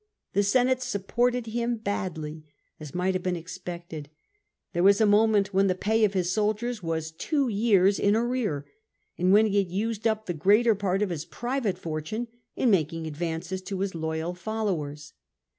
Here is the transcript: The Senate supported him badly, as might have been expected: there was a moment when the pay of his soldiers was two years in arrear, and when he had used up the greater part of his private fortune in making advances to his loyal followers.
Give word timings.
The 0.33 0.41
Senate 0.41 0.81
supported 0.81 1.45
him 1.45 1.77
badly, 1.77 2.43
as 2.79 2.95
might 2.95 3.13
have 3.13 3.21
been 3.21 3.35
expected: 3.35 4.09
there 4.73 4.81
was 4.81 4.99
a 4.99 5.05
moment 5.05 5.53
when 5.53 5.67
the 5.67 5.75
pay 5.75 6.03
of 6.03 6.15
his 6.15 6.31
soldiers 6.31 6.81
was 6.81 7.11
two 7.11 7.49
years 7.49 7.99
in 7.99 8.15
arrear, 8.15 8.65
and 9.19 9.31
when 9.31 9.45
he 9.45 9.59
had 9.59 9.69
used 9.71 10.07
up 10.07 10.25
the 10.25 10.33
greater 10.33 10.73
part 10.73 11.03
of 11.03 11.11
his 11.11 11.25
private 11.25 11.77
fortune 11.77 12.29
in 12.55 12.71
making 12.71 13.05
advances 13.05 13.61
to 13.61 13.81
his 13.81 13.93
loyal 13.93 14.33
followers. 14.33 15.13